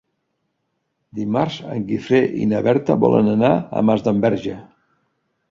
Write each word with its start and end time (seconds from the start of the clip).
Dimarts 1.19 1.57
en 1.73 1.83
Guifré 1.89 2.21
i 2.41 2.47
na 2.55 2.63
Berta 2.69 2.97
volen 3.05 3.31
anar 3.35 3.53
a 3.55 3.85
Masdenverge. 3.93 4.59